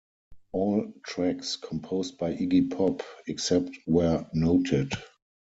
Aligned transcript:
All 0.51 0.93
tracks 1.05 1.57
composed 1.57 2.17
by 2.17 2.33
Iggy 2.33 2.75
Pop, 2.75 3.03
except 3.27 3.69
where 3.85 4.27
noted. 4.33 4.91